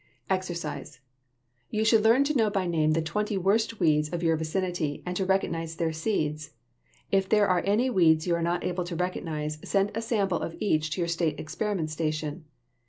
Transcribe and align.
=EXERCISE= 0.31 0.99
You 1.69 1.85
should 1.85 2.03
learn 2.03 2.23
to 2.23 2.33
know 2.35 2.49
by 2.49 2.65
name 2.65 2.93
the 2.93 3.03
twenty 3.03 3.37
worst 3.37 3.79
weeds 3.79 4.09
of 4.11 4.23
your 4.23 4.35
vicinity 4.35 5.03
and 5.05 5.15
to 5.15 5.27
recognize 5.27 5.75
their 5.75 5.93
seeds. 5.93 6.53
If 7.11 7.29
there 7.29 7.47
are 7.47 7.61
any 7.67 7.87
weeds 7.91 8.25
you 8.25 8.33
are 8.33 8.41
not 8.41 8.63
able 8.63 8.83
to 8.85 8.95
recognize, 8.95 9.59
send 9.63 9.91
a 9.93 10.01
sample 10.01 10.39
of 10.41 10.55
each 10.59 10.89
to 10.89 11.01
your 11.01 11.07
state 11.07 11.39
experiment 11.39 11.91
station. 11.91 12.45